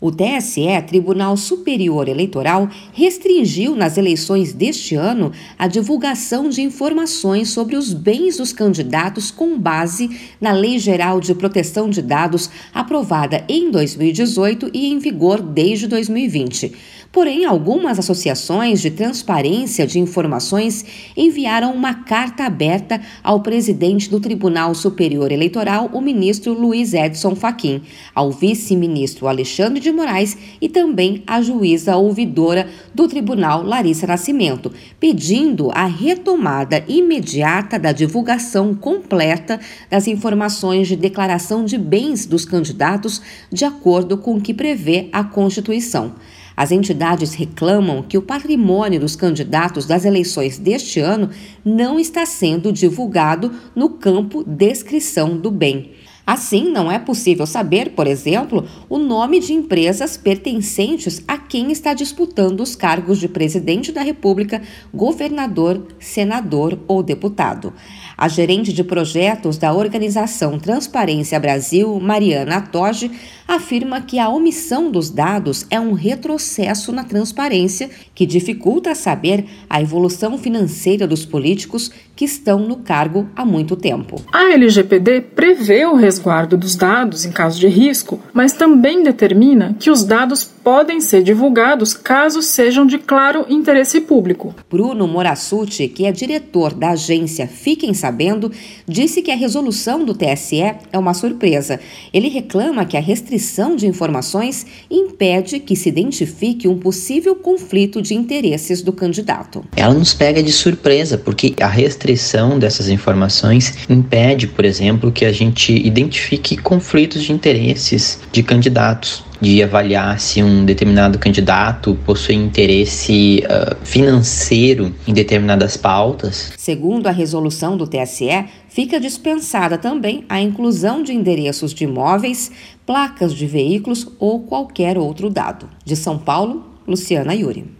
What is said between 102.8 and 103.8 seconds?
que a restrição